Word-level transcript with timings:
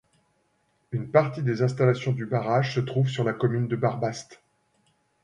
Une 0.91 1.11
partie 1.11 1.43
des 1.43 1.61
installations 1.61 2.11
du 2.11 2.25
barrage 2.25 2.73
se 2.73 2.79
trouve 2.79 3.07
sur 3.07 3.23
la 3.23 3.33
commune 3.33 3.67
de 3.67 3.75
Barbaste. 3.75 4.41